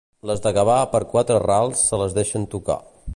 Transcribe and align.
Les 0.27 0.39
de 0.45 0.53
Gavà 0.57 0.77
per 0.95 1.01
quatre 1.11 1.37
rals 1.45 1.85
se 1.91 2.03
la 2.05 2.09
deixen 2.19 2.49
tocar. 2.57 2.83